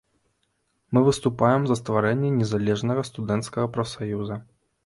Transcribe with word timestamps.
Мы 0.93 1.03
выступаем 1.07 1.67
за 1.71 1.77
стварэнне 1.81 2.31
незалежнага 2.39 3.07
студэнцкага 3.13 3.73
прафсаюза. 3.77 4.41